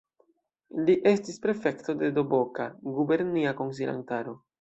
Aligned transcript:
Li 0.87 0.93
estis 1.09 1.37
prefekto 1.43 1.95
de 1.99 2.09
Doboka, 2.15 2.67
gubernia 2.95 3.53
konsilantaro. 3.61 4.35